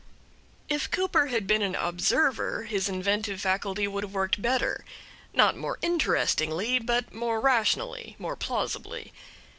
If 0.67 0.89
Cooper 0.89 1.27
had 1.27 1.45
been 1.45 1.61
an 1.61 1.75
observer 1.75 2.63
his 2.63 2.89
inventive 2.89 3.39
faculty 3.39 3.87
would 3.87 4.03
have 4.03 4.15
worked 4.15 4.41
better; 4.41 4.83
not 5.31 5.55
more 5.55 5.77
interestingly, 5.83 6.79
but 6.79 7.13
more 7.13 7.39
rationally, 7.39 8.15
more 8.17 8.35
plausibly. 8.35 9.13